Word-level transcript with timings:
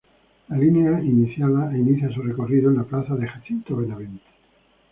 La 0.47 0.57
línea 0.57 0.99
inicia 0.99 2.11
su 2.11 2.23
recorrido 2.23 2.71
en 2.71 2.77
la 2.77 2.85
Plaza 2.85 3.13
de 3.15 3.27
Jacinto 3.27 3.75
Benavente. 3.75 4.23